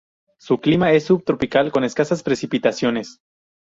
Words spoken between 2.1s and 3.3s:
precipitaciones.